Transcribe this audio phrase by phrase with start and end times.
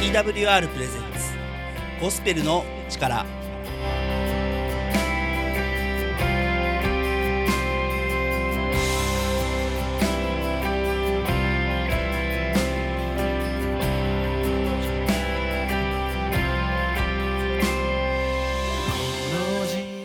[0.00, 3.26] TWR プレゼンツゴスペルの力。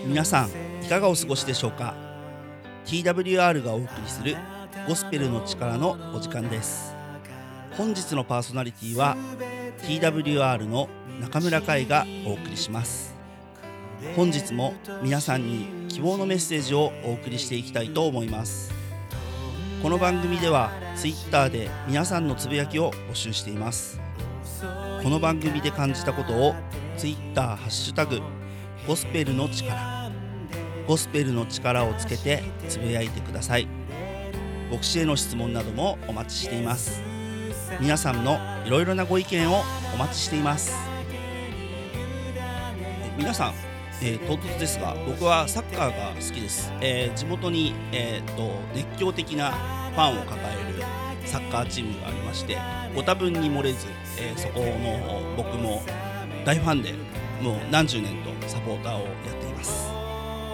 [0.05, 0.49] 皆さん
[0.83, 1.95] いかがお過ごしでしょうか
[2.85, 4.35] ？TWR がお送りする
[4.89, 6.93] ゴスペルの力のお時間です。
[7.77, 9.15] 本日のパーソナリティは
[9.85, 10.89] TWR の
[11.21, 13.15] 中村海がお送りします。
[14.15, 18.73] 本日も皆さんに希望のメッセージをお送りしていきたいと思います。
[19.83, 23.99] この番組では Twitter で皆さんのつぶやきを募集しています。
[25.03, 26.55] この番組で感じたことを
[26.97, 28.21] Twitter ハッシュタグ
[28.87, 30.09] ゴスペルの力
[30.87, 33.67] ゴスペルの力をつけてつぶやいてください。
[34.71, 37.14] 牧師への質問などもお待ちしています。
[37.79, 40.73] 皆さんのいろいろなご意見をお待ちしています。
[43.17, 43.53] 皆さん、
[44.01, 50.83] えー、唐突ですが僕はサッカーが好きです、えー、地元に、えーと、熱狂的なファンを抱える
[51.25, 52.57] サッカーチームがありまして
[52.93, 53.87] ご多分に漏れず、
[54.19, 55.81] えー、そこの僕も
[56.45, 56.93] 大ファンで
[57.41, 59.87] もう何十年とサポーターをやっています。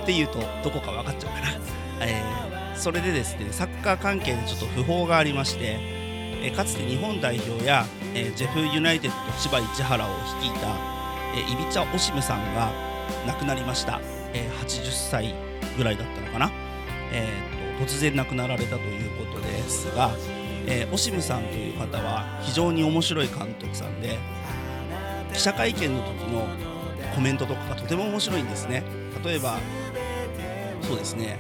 [0.04, 1.48] っていうとどこか分かっちゃうかな、
[2.02, 6.01] えー、それでですねサッカー関係でちょっと訃報がありまして、
[6.44, 10.10] え、かつて日本代表や、え、ジェフユナイテッド千葉市原を
[10.42, 10.68] 率いた、
[11.36, 12.72] えー、イビチャ・オシムさんが
[13.28, 14.02] 亡くなりました、
[14.34, 15.36] え、80歳
[15.78, 16.52] ぐらいだったのかな、
[17.12, 20.12] えーと、突然亡くなられたということですが、
[20.66, 24.18] え、オシムさんという方は非常に面白い監督さんで
[25.34, 26.48] 記者会見の時の
[27.16, 28.84] コメントとかがとても面白いんですね。
[29.24, 29.58] 例えば
[30.82, 31.38] そうですね、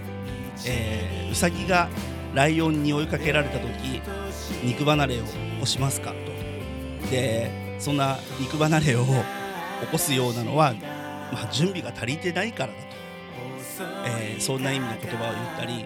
[0.67, 1.89] えー、ウサギが
[2.33, 4.01] ライオンに追いかけられた時
[4.63, 7.09] 肉離れを起こしますかと。
[7.09, 9.11] でそんな肉離れを起
[9.91, 10.73] こすようなのは、
[11.31, 12.85] まあ、準備が足りてないからだと、
[14.07, 15.85] えー、そんな意味の言葉を言ったり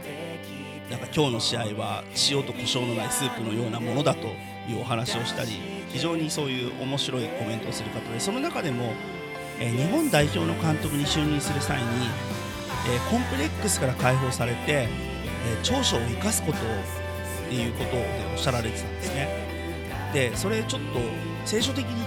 [0.89, 4.28] なんか今日の試合は塩と胡椒のないスープのようなものだと
[4.69, 5.51] いうお話をしたり
[5.89, 8.94] 非常にそういう面白いコメントをする方でその中でも
[9.59, 11.85] えー、日本代表の監督に就任する際に、
[12.89, 14.89] えー、コンプレックスから解放されて、
[15.45, 16.61] えー、長所を生かすことっ
[17.50, 19.29] ていうことを、ね、おっしゃられてたんですね。
[20.13, 21.00] でそれちょっと
[21.45, 22.06] 聖書的に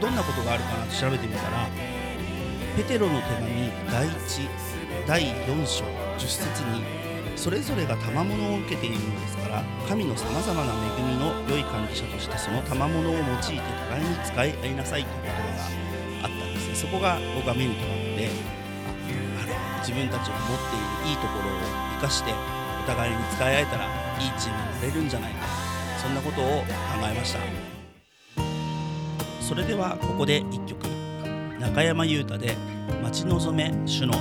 [0.00, 1.68] どんなことがあるかなと調べてみたら
[2.76, 4.48] ペテロの手紙第1
[5.06, 5.84] 第4章
[6.18, 6.82] 10節に
[7.36, 15.64] それぞれが賜物を受けているのですから神のさまざまな恵みの良い管理者としてその賜物を用いて互いに使い合いなさいという言葉が
[16.24, 16.74] あったんですね。
[16.74, 18.30] そこが僕は目に留まって
[19.44, 21.60] あ自分たちが持っているいいところを
[22.00, 22.55] 生かして
[22.86, 23.88] 互いに使い合えたらい
[24.26, 25.46] いチームになれるんじゃないか
[26.00, 26.64] そんなことを考
[27.02, 27.40] えました。
[29.40, 30.86] それではここで1曲。
[31.60, 32.56] 中山優太で
[33.02, 34.18] 「待ち望め主の御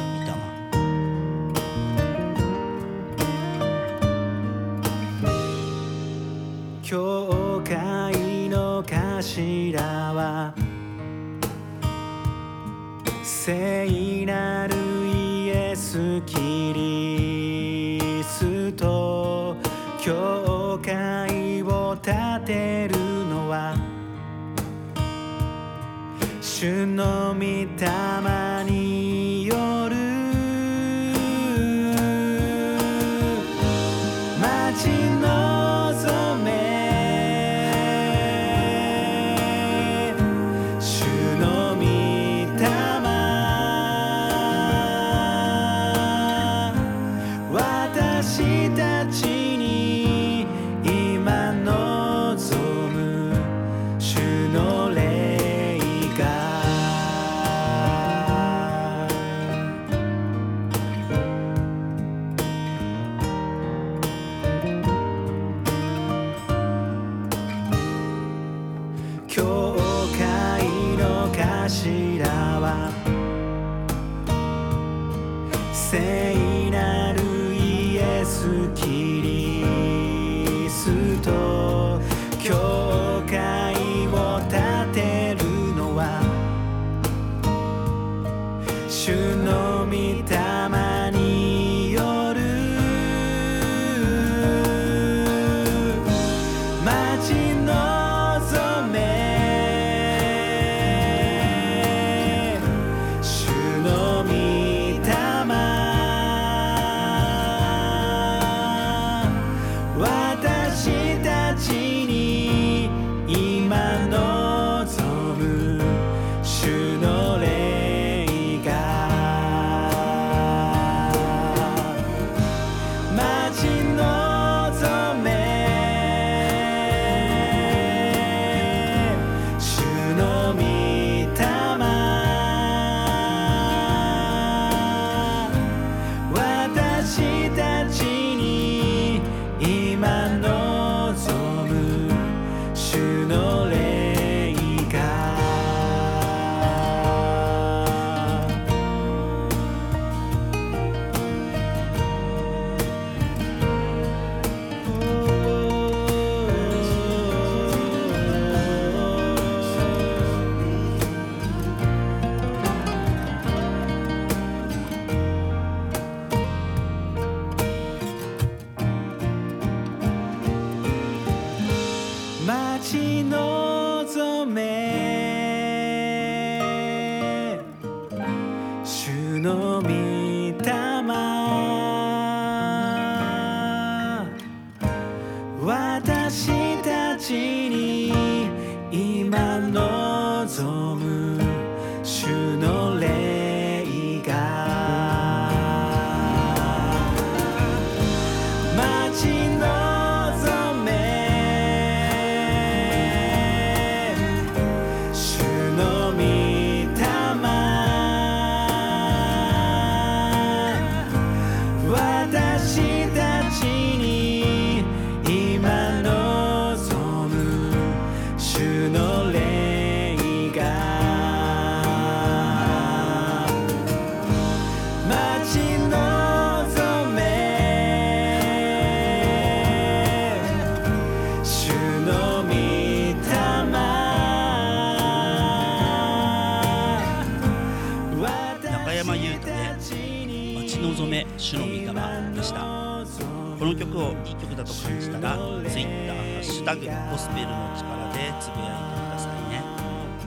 [247.76, 249.64] 力でつぶやいてくださいね。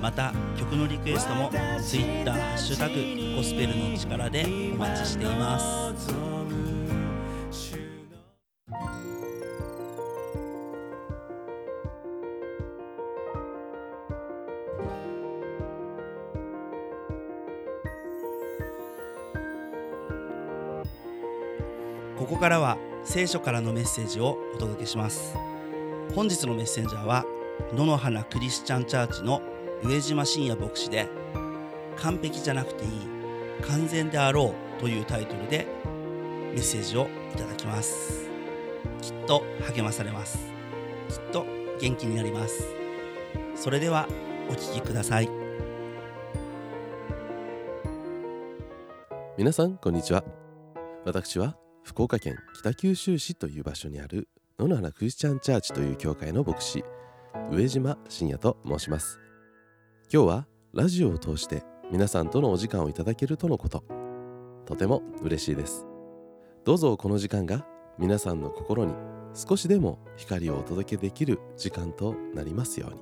[0.01, 1.51] また曲のリクエストも
[1.83, 2.95] Twitter ハッシュタグ
[3.37, 6.15] ゴスペルの力でお待ちしています。
[22.19, 25.35] ここからは聖書からのメッセージをお届けします。
[26.15, 27.25] 本日のメッセンジャーは
[27.75, 29.43] 野の花クリスチャンチャーチの
[29.85, 31.09] 上島信也牧師で
[31.97, 32.91] 完璧じゃなくていい
[33.63, 35.67] 完全であろうというタイトルで
[36.53, 38.29] メッセージをいただきます。
[39.03, 39.45] きっと
[39.75, 40.39] 励まされます。
[41.09, 41.45] きっと
[41.81, 42.65] 元気になります。
[43.55, 44.09] それでは
[44.49, 45.29] お聞きください。
[49.37, 50.25] 皆さんこんにちは。
[51.05, 54.29] 私は福岡県北九州市という場所にある
[54.59, 56.85] 野の花クリスチャンチャーチという教会の牧師。
[57.51, 59.21] 上島信也と申します。
[60.13, 63.85] 今日はラジオを通して皆さんとのお時間をいただけるとのこと。
[64.67, 65.87] とても嬉しいです。
[66.65, 67.67] どうぞこの時間が
[67.99, 68.95] 皆さんの心に
[69.35, 73.01] 少しでも光をお届けできる時間となりますように。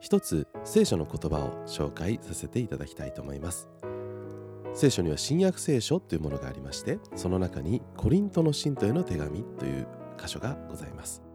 [0.00, 3.68] 一つ聖書の言葉を紹介させていただきたいと思います。
[4.74, 9.86] 聖書には新約聖書というものがありましてその中にコリントの信徒への手紙という
[10.18, 11.31] 箇所がございます。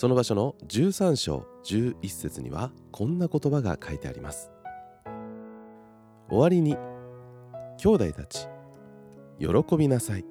[0.00, 4.50] その場所の13章11節にはこんな言葉が書いてあります。
[6.30, 6.78] 終わりに
[7.76, 8.48] 兄弟たち
[9.38, 10.24] 喜びなさい。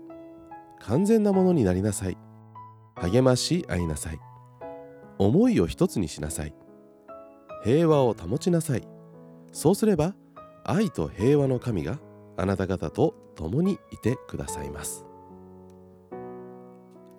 [0.80, 2.18] 完全なものになりなさい。
[2.96, 4.20] 励まし合いなさい。
[5.20, 6.56] 思いを一つにしなさい。
[7.64, 8.88] 平和を保ちなさい。
[9.52, 10.16] そうすれば
[10.64, 12.00] 愛と平和の神が
[12.38, 15.06] あなた方と共にいてくださいます。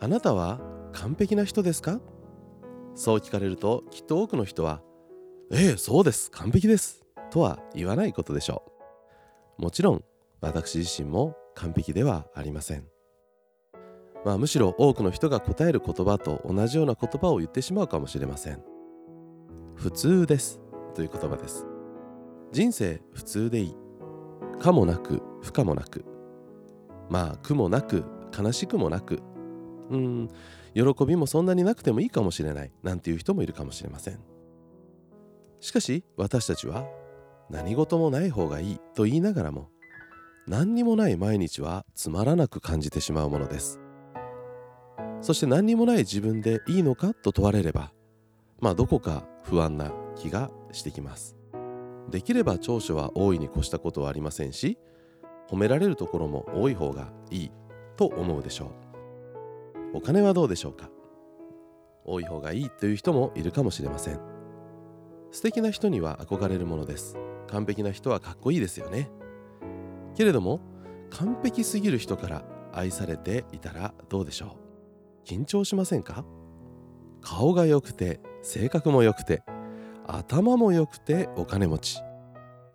[0.01, 0.59] あなたは
[0.91, 2.01] 完璧な人ですか？
[2.95, 4.83] そう聞かれるときっと多くの人は
[5.53, 6.31] ええそうです。
[6.31, 7.05] 完璧です。
[7.31, 8.63] とは言わないことでしょ
[9.59, 9.63] う。
[9.63, 10.05] もちろん
[10.41, 12.85] 私自身も完璧ではありません。
[14.25, 18.63] まあむしろ多くの人が答える言葉と同じような言葉を言ってしまうかもしれません。
[19.75, 20.61] 普通です。
[20.95, 21.67] という言葉です。
[22.53, 23.77] 人生普通でいい。
[24.61, 26.05] 可もなく不可もなく。
[27.09, 28.05] まあ苦もなく
[28.39, 29.21] 悲しくもなく。
[29.91, 30.29] うん。
[30.75, 34.21] 喜びもそんなになくてもいいかもしれないなんていう人もいるかもしれません。
[35.61, 36.87] しかし私たちは
[37.51, 39.69] 何事もない方がいいと言いながらも
[40.47, 43.81] 何にもない毎日はつまらなく感じてしまうものです。
[45.21, 47.93] そして何にもない自分でいいのかと問われれば
[48.61, 51.37] まあどこか不安な気がしてきます。
[52.11, 54.79] できれば長所は大いに越したことはありませんし
[55.49, 57.53] 褒められるところも多い方がいい
[57.97, 58.90] と思うでしょう。
[59.93, 60.91] お金はどうでしょうか？
[62.05, 64.21] 多い方がいいという人もいるかもしれません。
[65.33, 67.17] 素敵な人には憧れるものです。
[67.49, 69.11] 完璧な人はかっこいいですよね。
[70.17, 70.61] けれども
[71.11, 74.57] 完璧すぎる人から愛されていたらどうでしょ
[75.27, 75.29] う？
[75.29, 76.25] 緊張しませんか？
[77.21, 79.43] 顔が良くて性格も良くて
[80.07, 81.99] 頭も良くてお金持ち。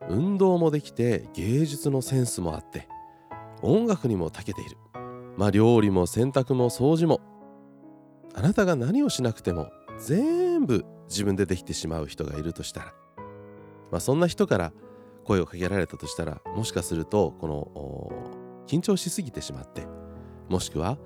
[0.07, 2.88] 運動もできて芸術のセンスもあって
[3.63, 4.77] 音楽にも長けている。
[5.38, 7.22] まあ料理も洗濯も掃除も。
[8.34, 12.94] あなたが何をしなくても全部自分でできてしまう人がいるとしたら。
[13.92, 14.74] まあそんな人から
[15.24, 18.12] 声をかけられたとしたらもしかするとこの
[18.68, 19.88] 緊張しすぎてしまって
[20.50, 20.98] もしくは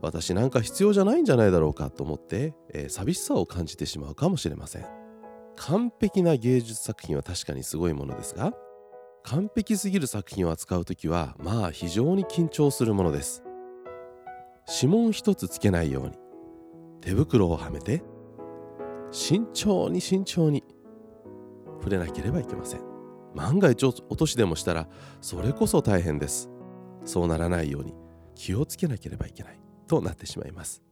[0.00, 4.86] 私なんか必要じゃないんじゃないだろうかと思って、えー寂しさを感じてしまうかもしれません。
[5.56, 8.52] 完璧な芸術作品は確かにすごいものですが
[9.22, 13.44] 完璧すぎる作品を扱う時はまあ非常に緊張するものです。
[14.68, 16.18] 指紋一つつけないように。
[17.00, 18.02] 手袋をはめて
[19.10, 20.64] 慎重に慎重に
[21.78, 22.80] 触れなければいけません。
[23.34, 24.88] 万が一落としでもしたら
[25.20, 26.50] それこそ大変です。
[27.04, 27.94] そうならないように
[28.34, 29.60] 気をつけなければいけない。
[29.86, 30.82] となってしまいます。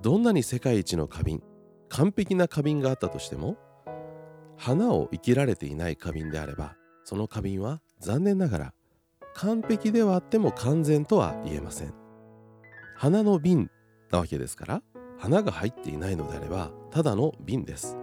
[0.00, 1.42] どんなに世界一の花瓶
[1.88, 3.56] 完璧な花瓶があったとしても
[4.56, 8.74] 花を生きられていない花瓶であればその花瓶は残念ながら
[9.34, 11.94] 完璧ではあっても完全とは言えません。
[13.00, 13.70] 花の瓶
[14.10, 14.82] なわけですから
[15.18, 17.96] 花が入っていないのであればただの瓶です。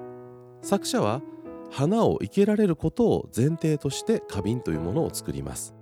[0.62, 1.22] 作者は
[1.70, 5.76] 花を生けられることを前提として花瓶というものを作ります。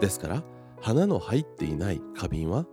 [0.00, 0.42] ですから
[0.82, 2.66] 花の入っていない花瓶は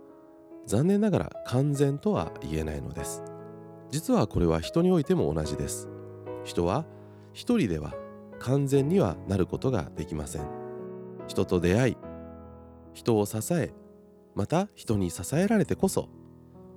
[0.66, 3.22] 残念ながら完全とは言えないのです。
[3.88, 5.88] 実はこれは人においても同じです。
[6.44, 6.84] 人は
[7.32, 7.94] 一人では
[8.38, 10.42] 完全にはなることができません。
[11.26, 11.96] 人と出会い
[12.92, 13.72] 人を支え
[14.40, 16.08] また人に支えられてこそ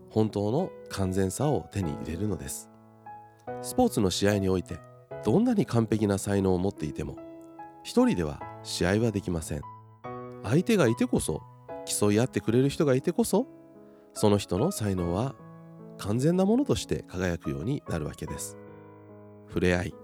[0.10, 2.70] 本当の完全さを手に入れるのです。
[3.62, 4.82] スポーツの試合において
[5.24, 7.18] どんなに完璧な才能を持っていても
[7.82, 9.62] 一人では試合はできません。
[10.44, 11.42] 相手がいてこそ
[11.86, 13.48] 競い合ってくれる人がいてこそ
[14.14, 15.34] その人の才能は
[15.98, 18.58] 完全なものとして輝くようになるわけです。
[19.48, 19.96] 触れ合い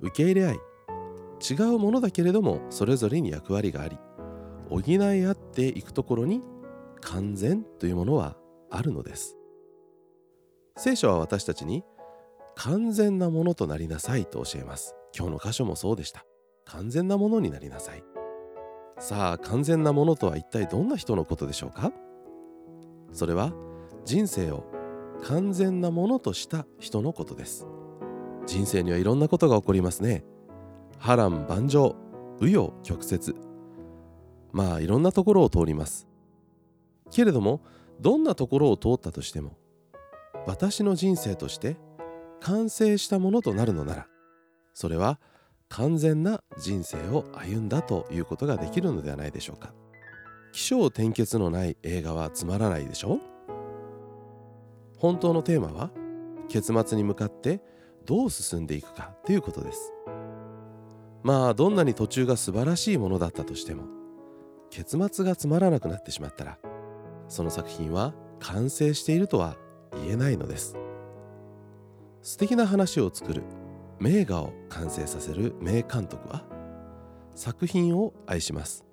[0.00, 0.60] 受け入れ合い
[1.50, 3.98] 違うものだけれどもそれぞれに役割があり
[4.70, 6.40] 補い合っていくところに
[7.00, 8.36] 完全というものは
[8.70, 9.36] あるのです。
[10.76, 11.84] 聖書は私たちに
[12.54, 14.94] 完全なものとなりなさいと教えます。
[15.16, 16.24] 今日の箇所もそうでした。
[16.64, 18.02] 完全なものになりなさい。
[18.98, 21.92] さあ完全なものとは一体どんな人のことでしょうか？
[23.12, 23.52] それは
[24.04, 24.64] 人生を
[25.22, 27.66] 完全なものとした人のことです。
[28.46, 30.24] 人生にはいろんなことが起こりますね。
[30.98, 31.94] 波乱万丈
[32.40, 33.34] 紆余曲折。
[34.52, 36.06] まあいろんなところを通ります。
[37.10, 37.62] けれども
[38.00, 39.56] どんなところを通ったとしても
[40.46, 41.76] 私の人生として
[42.40, 44.06] 完成したものとなるのなら
[44.74, 45.18] それは
[45.68, 49.72] 完全な人生を歩んだということができるのではないでしょうか。
[50.52, 53.20] 起承転結のない映画はつまらないでしょ
[54.96, 55.90] 本当のテーマは
[56.48, 57.60] 結末に向かって
[58.06, 59.92] どう進んでいくかということです。
[61.22, 63.84] まあどんなに途中が素晴らしいものだったとしても
[64.70, 66.58] 結末がつまらなくなってしまったら
[67.28, 69.56] その作品は完成しているとは
[69.92, 70.76] 言えないのです。
[72.22, 73.42] 素敵な話を作る
[73.98, 76.44] 名画を完成させる名監督は
[77.34, 78.84] 作品を愛します。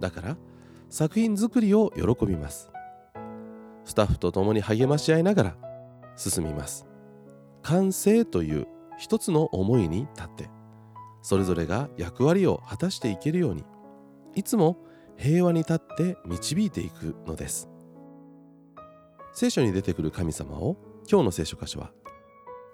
[0.00, 0.36] だから
[0.90, 2.70] 作品作りを喜びます。
[3.84, 5.56] スタッフと共に励まし合いながら
[6.16, 6.86] 進みます。
[7.62, 8.66] 完成という
[8.98, 10.50] 一つの思いに立って
[11.22, 13.64] それぞれが役割を果たしていけるように
[14.34, 14.76] いつも
[15.16, 17.68] 平和に立って導いていくのです。
[19.32, 20.76] 聖書に出てくる神様を
[21.10, 21.90] 今日の聖書箇所は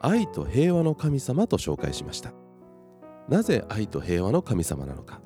[0.00, 2.32] 愛と平和の神様と紹介しました。
[3.28, 5.20] なぜ愛と平和の神様なのか。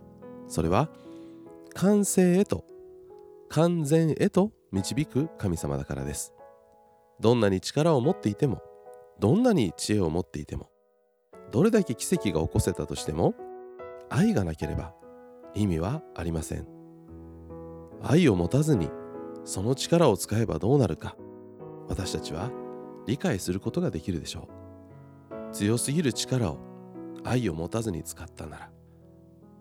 [0.49, 0.91] それは
[1.75, 2.65] 完成へと
[3.49, 6.35] 完全へと導く神様だからです。
[7.21, 8.61] どんなに力を持っていても
[9.21, 10.69] どんなに知恵を持っていても
[11.53, 13.35] どれだけ奇跡が起こせたとしても
[14.11, 14.93] 愛がなければ
[15.55, 16.84] 意味はありません。
[18.03, 18.91] 愛を持たずに
[19.45, 21.17] その力を使えばどうなるか
[21.89, 22.51] 私たちは
[23.07, 25.53] 理解することができるでしょう。
[25.53, 26.59] 強すぎる力を
[27.23, 28.71] 愛を持たずに使ったなら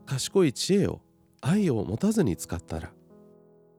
[0.06, 1.02] 賢い知恵を
[1.42, 2.92] 愛を持たずに使ったら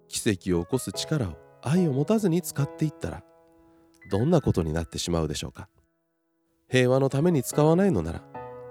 [0.09, 1.33] 奇跡を起こす力を
[1.63, 3.23] 愛を持たずに使っていったら
[4.11, 5.69] どんなことになってしまうでしょうか。
[6.69, 8.23] 平和のために使わないのなら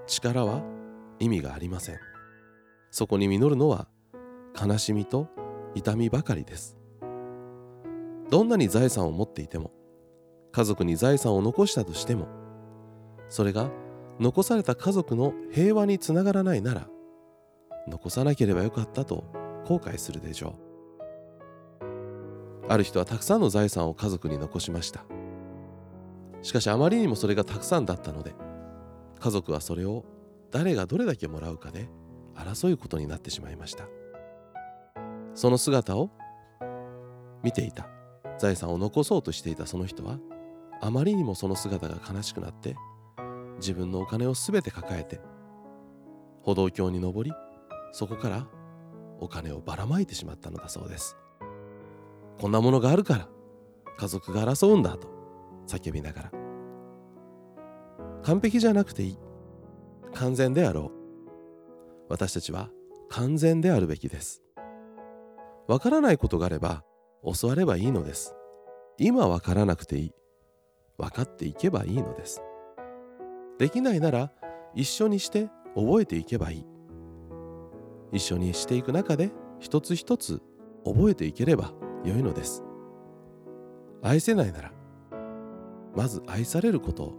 [0.08, 0.64] 力は
[1.20, 2.00] 意味がありません。
[2.92, 3.88] そこに実るのは
[4.60, 5.28] 悲しみと
[5.76, 6.78] 痛みばかりです。
[8.30, 9.72] どんなに財産を持っていても
[10.52, 12.28] 家族に財産を残したとしても
[13.30, 13.70] それが
[14.20, 16.88] 残された家族の平和につながらないなら
[17.88, 19.26] 残さなければよかったと
[19.66, 20.56] 後悔するでしょ
[21.82, 21.84] う。
[22.70, 25.04] ある人はたくさんの財産を家族に残しました。
[26.42, 28.34] しかしあまりにもそれがたくさんだったので
[29.20, 30.06] 家族はそれを
[30.52, 31.90] 誰がどれだけもらうかで
[32.36, 33.86] 争うことになってしまいました。
[35.34, 36.10] その姿を
[37.44, 37.94] 見ていた。
[38.38, 40.20] 財産を残そうとしていたその人は
[40.82, 42.76] あまりにもその姿が悲しくなって
[43.58, 45.22] 自分のお金を全て抱えて
[46.42, 47.34] 歩道橋に登り
[47.92, 48.48] そこから
[49.20, 51.16] お金をばらまいてしまったのだそうです。
[52.40, 53.30] こんなものがあるから
[53.98, 55.08] 家族が争うんだと
[55.68, 56.32] 叫びながら。
[58.24, 59.18] 完璧じゃなくていい。
[60.14, 62.10] 完全であろう。
[62.10, 62.70] 私たちは
[63.10, 64.44] 完全であるべきです。
[65.68, 66.84] わからないことがあれば
[67.24, 68.36] 教わればいいのです。
[68.98, 70.12] 今わからなくていい。
[70.98, 72.42] 分かっていけばいいのです。
[73.58, 74.32] できないなら
[74.76, 76.66] 一緒にして覚えていけばいい。
[78.12, 80.42] 一緒にしていく中で一つ一つ
[80.86, 82.64] 覚えていければ良いのです。
[84.02, 84.72] 愛せないなら
[85.96, 87.14] まず愛されることを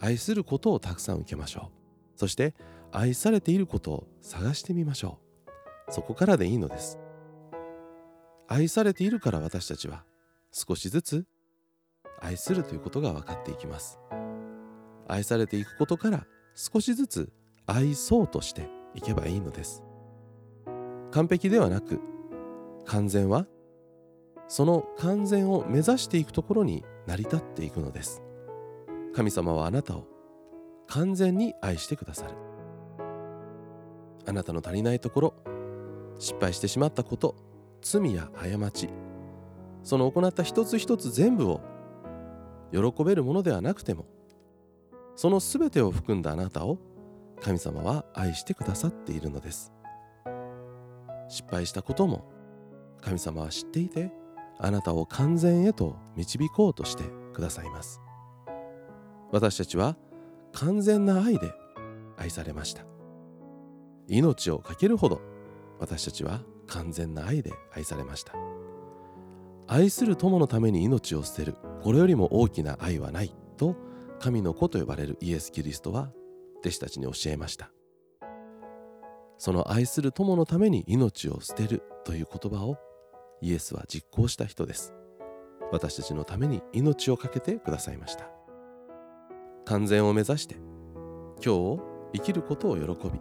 [0.00, 1.70] 愛することをたくさん受けましょ
[2.16, 2.18] う。
[2.18, 2.54] そして
[2.92, 5.18] 愛されていることを探してみましょ
[5.88, 5.92] う。
[5.92, 6.98] そこからでいいのです。
[8.48, 10.04] 愛されているから私たちは
[10.52, 11.26] 少しずつ
[12.20, 13.98] 愛するということが分かっていきます。
[15.08, 17.32] 愛されていくことから少しずつ
[17.66, 19.82] 愛そうとしていけばいいのです。
[21.10, 22.00] 完璧ではなく
[22.84, 23.46] 完全は
[24.48, 28.22] その完全を目指していくところに成り立っていくのです。
[29.14, 30.06] 神様はあなたを
[30.86, 32.34] 完全に愛してくださる。
[34.28, 35.34] あなたの足りないところ
[36.18, 37.36] 失敗してしまったこと
[37.88, 38.88] 罪や過ち
[39.84, 41.60] その行った一つ一つ全部を
[42.72, 44.06] 喜べるものではなくても
[45.14, 46.78] その全てを含んだあなたを
[47.40, 49.72] 神様は愛してくださっているのです。
[51.28, 52.28] 失敗したことも
[53.00, 54.10] 神様は知っていて
[54.58, 58.00] あなたを完全へと導こうとしてくださいます。
[59.30, 59.96] 私たちは
[60.52, 61.52] 完全な愛で
[62.16, 62.82] 愛されました。
[64.08, 65.20] 命を懸けるほど
[65.78, 68.32] 私たちは完全な愛で愛されました。
[69.68, 71.56] 愛する友のために命を捨てる。
[71.82, 73.76] これよりも大きな愛はないと
[74.20, 76.10] 神の子と呼ばれるイエス・キリストは
[76.60, 77.70] 弟子たちに教えました。
[79.38, 82.78] その愛する友のために命を捨てるという言葉を
[83.42, 84.94] イエスは実行した人です。
[85.72, 88.30] 私たちのために命を懸けてくださいました。
[89.66, 91.80] 完全を目指して今日を
[92.14, 93.20] 生きることを喜び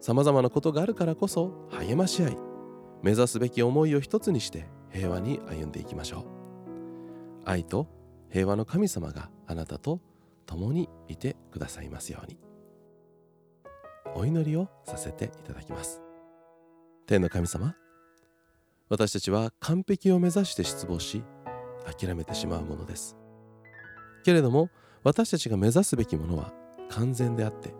[0.00, 2.36] さまざまなことがあるからこそ励まし合い
[3.02, 6.24] 目指すべき思いを一つにして平和に歩んでいきましょう。
[7.44, 7.88] 愛と
[8.30, 10.00] 平和の神様があなたと
[10.46, 12.38] 共にいてくださいますように。
[14.14, 16.00] お祈りをさせていただきます。
[17.06, 17.74] 天の神様
[18.88, 21.24] 私たちは完璧を目指して失望し
[21.98, 23.16] 諦めてしまうものです。
[24.24, 24.70] けれども
[25.02, 26.52] 私たちが目指すべきものは
[26.88, 27.74] 完全であって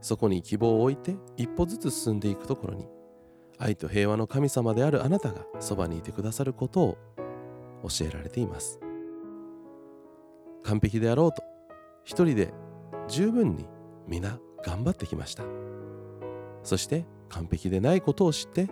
[0.00, 2.86] そこに希望を置いて一歩ずつ進んでいくところに
[3.58, 6.98] 愛と平和の神様であるあなたがそばにいてくださることを
[7.82, 8.80] 教えられています。
[10.62, 11.42] 完璧であろうと
[12.04, 12.52] 一人で
[13.08, 13.66] 十分に
[14.06, 15.44] 皆頑張ってきました。
[16.62, 18.68] そして完璧でないことを知って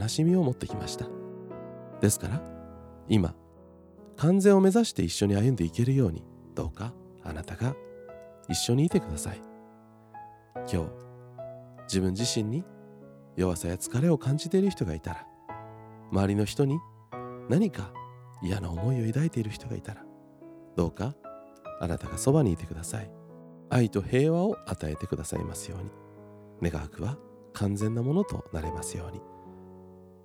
[0.00, 1.06] 悲しみを持ってきました。
[2.00, 2.42] ですから
[3.08, 3.34] 今
[4.16, 7.74] 完全を目指して一緒に歩んでいけるようにどうかあなたが
[8.48, 9.40] 一緒にいてください。
[10.72, 10.90] 今日
[11.84, 12.64] 自分自身に
[13.36, 15.26] 弱さや疲れを感じている人がいたら
[16.12, 16.78] 周りの人に
[17.48, 17.92] 何か
[18.42, 20.04] 嫌な思いを抱いている人がいたら
[20.76, 21.14] どうか
[21.80, 23.10] あなたがそばにいてください。
[23.70, 25.82] 愛と平和を与えてくださいますよう
[26.62, 26.70] に。
[26.70, 27.18] 願わくは
[27.52, 29.20] 完全なものとなれますように。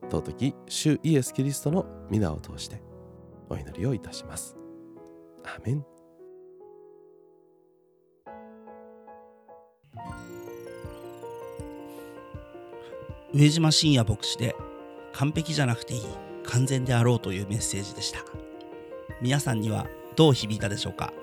[0.09, 2.81] 尊き主イエス・キリストの皆を通して
[3.49, 4.55] お祈りをいたします。
[5.43, 5.98] アメン。
[13.33, 14.55] 上島信也牧師で
[15.13, 16.01] 完璧じゃなくていい
[16.43, 18.19] 完全であろうというメッセージでした。
[19.21, 21.13] 皆さんにはどう響いたでしょうか？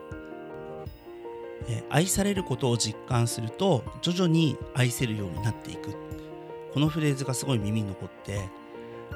[1.68, 5.94] え愛されることを実感すると徐々に愛せるようになっていく。
[6.72, 8.48] このフレーズがすごい耳に残って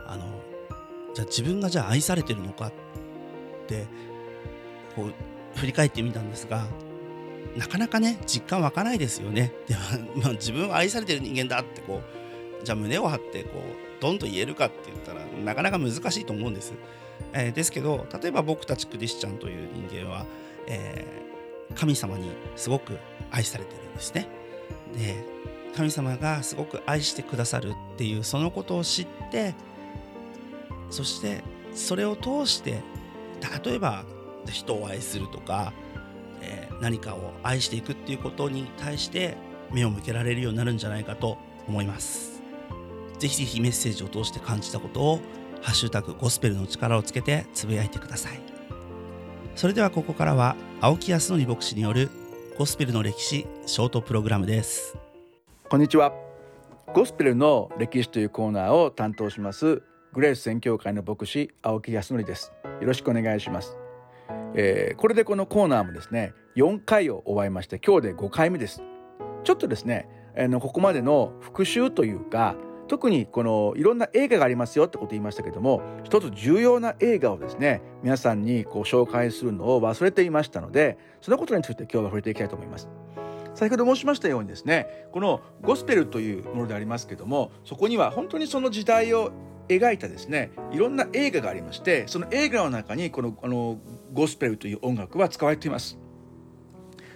[0.07, 0.25] あの
[1.15, 2.73] じゃあ自分がじゃあ愛されてるのかっ
[3.69, 3.87] て
[4.97, 6.65] こう振り返ってみたんですが
[7.57, 9.53] なかなかね実感湧かないですよね。
[9.69, 9.81] でも、
[10.23, 12.20] まあ、自分は愛されてる人間だってこう
[12.65, 16.75] じゃあ胸を張ってこうドンと言えるかって言ったらなかなか難しいと思うんです、
[17.33, 20.27] えー、ですけど例えば僕たちクリスチャンという人間は、
[20.67, 22.99] えー、神様にすごく
[23.31, 24.29] 愛されてるんですね。
[24.97, 25.25] で
[25.77, 29.55] 神様がすごく愛してくださるっていうそのことを知って
[30.91, 31.45] そして
[31.75, 32.83] それを通して
[33.65, 34.05] 例えば
[34.49, 35.73] 人を愛するとか、
[36.41, 39.37] えー、何かを愛していくっていうことに対して
[39.71, 42.40] 目を向けられるようになるんじゃないかと思います。
[43.21, 45.21] ぜひぜひメッセージを通して感じたことを
[45.61, 48.41] ハッシュタグゴスペルの力をつけてつぶやいてください。
[49.55, 52.09] それではここからは青木康則牧師による
[52.57, 54.97] ゴスペルの歴史ショートプログラムです。
[55.69, 56.15] こんにちは。
[56.95, 59.83] ゴスペルの歴史というコーナーを担当します
[60.15, 62.53] グレース宣教会の牧師青木康則です。
[62.65, 63.77] よろしくお願いします、
[64.55, 68.83] えー、これでこのコーナーもですね4回を終えまして今日で5回目です。
[69.45, 72.57] ちょっとですねあのここまでの復習というか
[72.91, 82.89] 特にこのいろんな映画がありますよってこと言いましたけども一つ重要な映画をですね皆さんにこう紹介するのを忘れていましたのでそのことについて今日は触れていきたいと思います。
[83.55, 89.31] 先ほど申しましたようにですねこのゴスペルというものでありますけどもそこには本当にその時代を
[89.69, 93.79] 描いたですねいろんな映画がありましてその映画の中にこのあの
[94.13, 95.97] ゴスペルという音楽は使われています。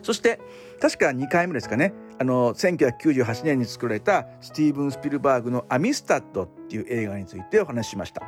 [0.04, 0.38] そして
[0.80, 8.22] 確か2回目ですかねあの1998年に作られたスティーブン・スピルバーグの「アミスタッド」っていう映画についてお話ししました。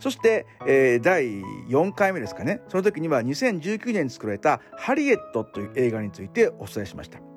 [0.00, 2.62] そして、えー、第4回目ですかね。
[2.68, 7.29] その時には2019年に作られた「ハリエット」という映画についてお伝えしました。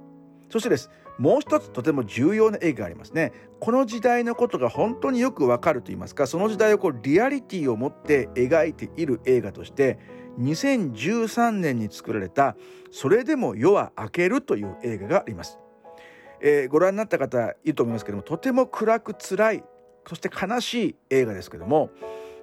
[0.54, 0.92] そしてです。
[1.18, 3.34] もう一つとても重要な映画がありますね。
[3.60, 6.28] この時代のことが本当によくわかると言いますか。
[6.28, 9.98] その時代をこうリアリティを持って描いている映画として
[10.40, 12.56] 2013年に作られた
[12.94, 15.58] 「それでも夜は明ける」という映画があります、
[16.40, 19.64] えー、ご覧になった方いると思いますけどもとても暗く辛い
[20.08, 21.90] そして悲しい映画ですけども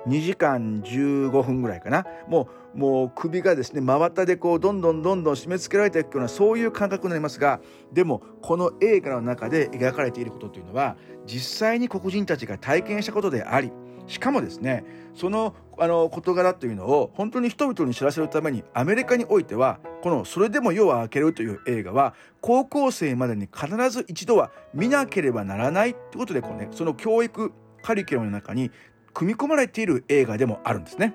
[0.07, 2.05] 2時間15分ぐらいかな。
[2.29, 7.61] もうもう首がですね真綿でこうどんどんどんどん締め付けられていくようなそういう感覚になりますが
[7.93, 13.73] でもこの映画の中で描かれていることというのは実際に黒人たちが体験したことであり
[14.07, 14.85] しかもですね
[15.15, 28.71] そのあの事柄というのを本当に人々に知らせるためにアメリカにおいてはこの「それでも夜は明ける」という映画は高校生までに必ず一度は見なければならないってことでこう、ね、その教育カリキュラムの中に
[29.15, 31.15] 組み込まれている映画でもあるんですね。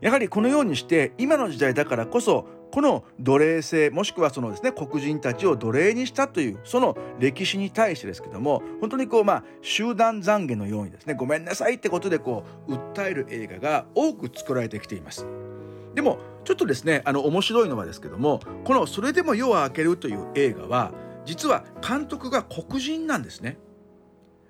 [0.00, 15.26] やはりこのようにして今の時代だからこそこの奴隷制もしくはそのですね黒人たちを奴隷にしたというその歴史に対してですけども本当にこうまあ集団懺悔のようにですねごめんなさいってことでこう訴える映画が多く作られてきています。
[15.94, 20.92] でもちょっとですねあの面白いのはですけどもこの「それでも夜は明ける」という映画は
[21.24, 23.58] 実は監督が黒人なんですね。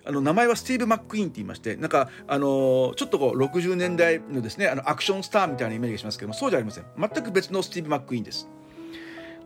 [0.05, 6.85] あの名前はスティーブ・マック・イーンって言いましてなんかあのちょっとこう60年代のですねあのアクションスターみたいなイメージがしますけどもそうじゃありません。
[6.99, 8.49] 全く別のスティーブ・マック・イーンです。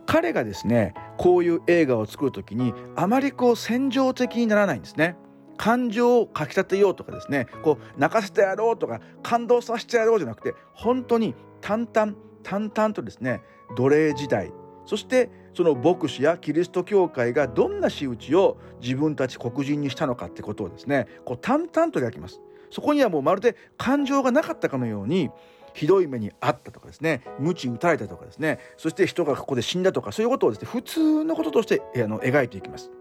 [0.05, 5.17] 彼がですねこういう映画を作る時にあまりこう戦場的にならないんですね。
[5.57, 12.13] 感情をかきたてようとかですねこう泣かせてやろうとか感動させてやろうじゃなくて本当に淡々
[12.43, 13.41] 淡々とですね
[13.77, 14.51] 奴隷時代
[14.85, 25.29] そしてその牧師やキリスト教会がどんな仕打ちを自分たち黒人にしたのかってことをですねこう淡々と描きますそこにはもうまるで感情がなかったかのように
[25.73, 32.91] ひどい目にあったとかですね鞭打たれたとかですねそして人がここで死んだとかそういうことをですね普通のこととしてあの描いていきます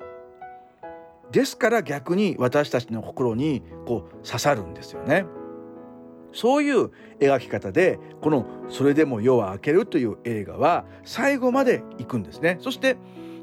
[1.32, 5.26] ですから逆に私たちの心にこう刺さるんですよね。
[6.34, 12.58] そういう描き方でこの「それでも夜は明ける」という映画は最後まで行くんですね。
[12.60, 12.96] そして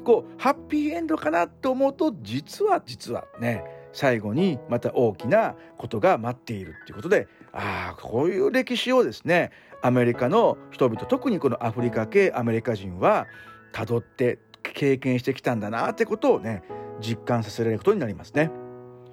[0.04, 9.50] こうハッピーエンドかなと思うと実は実はね最後にまた大きなことが待っているっていうことでああこういう歴史をですね
[9.82, 13.26] アメリカの人々特にこのアフリカ系アメリカ人は
[13.72, 16.62] たどって経験してきたんだなってことをね
[17.00, 18.50] 実感させられることになりますね。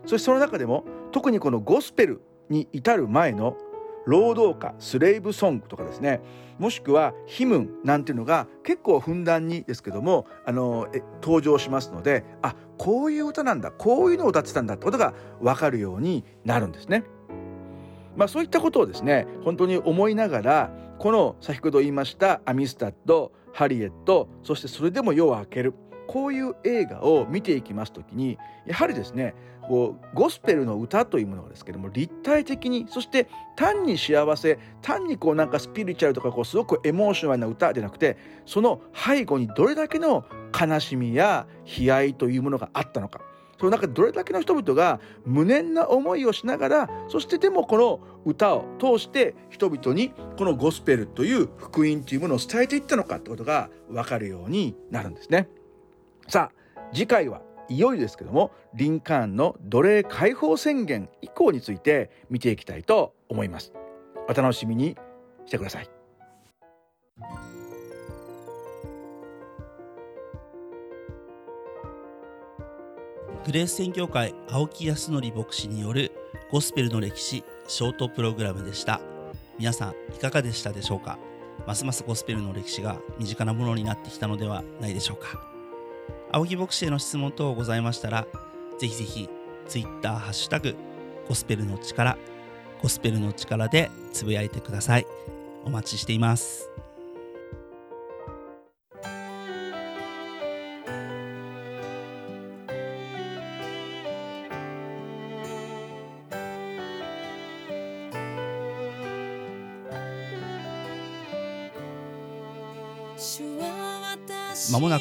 [0.05, 3.57] そしてその中でも特にこのゴスペルに至る前の
[4.09, 6.21] 労働歌スレイブソングとかですね
[6.57, 10.87] もしくはヒムンなんていうのが結構ふんだんにですけどもあの
[11.21, 17.03] 登場しますのであこういう歌なんだこういうのを歌ってたんだってことが分かるようになるんですね。
[18.15, 25.73] まあ、そういったことをですね本当に思いながらこの先ほど言いましたアミスタッドハリエットそしてそれでも夜は明ける
[26.07, 29.35] こういう映画を見ていきます時にやはりですね
[29.69, 40.25] こうゴスペルの歌というものがですけども立体的にそして単に幸せ単にこうなんかスピリチュアルとかこうすごくエモーショナルな歌じゃなくてその背後にどれだけの
[40.59, 43.21] 悲しみや悲哀というものがあったのか
[43.59, 55.47] その中でどれだけの人々が無念な思いをしながらそしてでもこの歌を通して人々にこのゴスペルという福音というものを伝えていったのかってことが分かるようになるんですね。
[56.27, 56.59] さあ
[56.91, 63.71] 次回はいよいよですけどもリンカーンの奴隷解放宣言以降について見ていきたいと思います。
[64.27, 64.97] お楽しみに。
[65.49, 65.89] してください。
[73.45, 76.11] グレース宣教会青木康則牧師による
[76.51, 79.01] ゴスペルの歴史ショートプログラムでした。
[79.57, 81.17] 皆さんいかがでしたでしょうか？
[81.65, 85.41] ますますゴスペルの歴史が身近なものになってきたのではないでしょうか？
[86.31, 88.27] 青木牧師への質問等ございましたら、
[88.79, 89.29] ぜひぜひ、
[89.67, 90.75] ツイッター、ハッシュタグ、
[91.27, 92.17] ゴスペルの力
[92.81, 95.05] ゴスペルの力でつぶやいてください。
[95.65, 96.69] お待ちしています。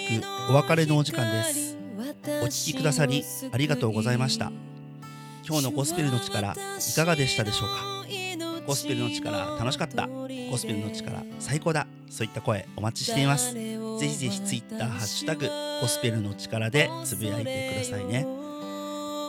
[0.09, 1.77] くお別れのお時間です。
[2.42, 4.51] お聞きくださりありがとうございました。
[5.47, 6.55] 今日のゴスペルの力い
[6.94, 7.99] かがでしたでしょうか？
[8.66, 10.07] ゴスペルの力楽しかった？
[10.07, 11.87] ゴスペルの力最高だ？
[12.09, 13.53] そういった声お待ちしています。
[13.53, 13.61] ぜ
[14.01, 15.49] ひぜひツイッターハッシュタグ
[15.81, 18.27] ゴスペルの力でつぶやいてくださいね。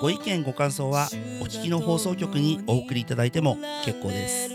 [0.02, 1.10] ご意見ご感想は
[1.42, 4.50] お聞きの放送局にお送りいただいても結構です。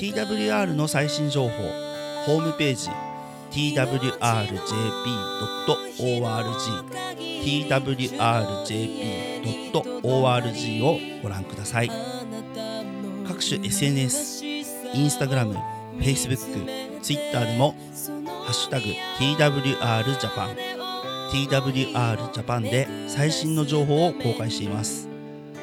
[0.00, 1.50] TWR の最新情報
[2.26, 2.90] ホームページ
[3.56, 3.80] twrjp.org
[7.42, 8.04] twrjp.org
[10.84, 11.90] をご覧ください。
[13.26, 14.66] 各種 SNS イ
[15.06, 15.56] ンスタグラム
[15.98, 17.74] Facebook、Twitter でも
[18.44, 18.84] ハッシュタグ
[19.18, 20.54] TWRJAPAN
[21.32, 25.08] TWR Japan で最新の情報を公開しています。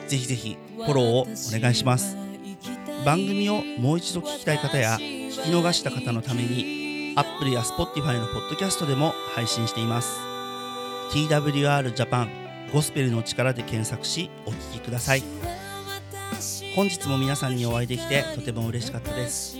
[0.07, 1.25] ぜひぜひフォローをお
[1.61, 2.17] 願いします。
[3.05, 6.82] 番組をもう一度聞きたい方や聞き逃した方のために
[7.15, 10.19] Apple や Spotify のポッドキャストでも配信しています。
[11.11, 12.27] TWR Japan
[12.73, 15.23] ゴスペルの力で検索しお聞きください。
[16.75, 19.55] 本日も皆さんにお会いできてとても嬉しかったです。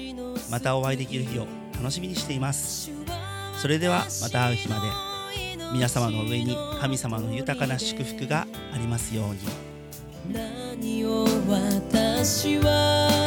[0.50, 2.90] またお会いできる日を楽しみにしています。
[3.62, 4.82] それではまた会う日まで
[5.74, 9.40] 皆様の上に神様の豊かな祝福がありますように。
[10.34, 13.23] 何を私は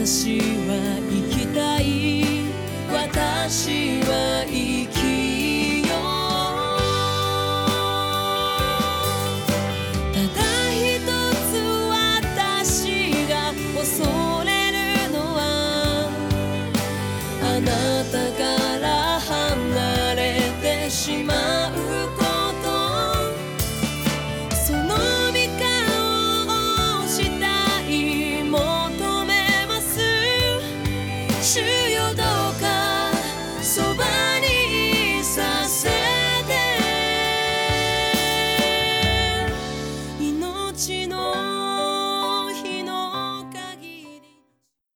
[0.00, 1.09] 私は